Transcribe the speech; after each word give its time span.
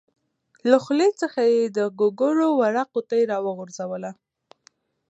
له 0.69 0.77
خولې 0.83 1.09
څخه 1.21 1.39
به 1.45 1.49
یې 1.55 1.61
د 1.77 1.79
ګوګړو 1.99 2.47
وړه 2.59 2.83
قطۍ 2.93 3.21
راوغورځوله. 3.31 4.11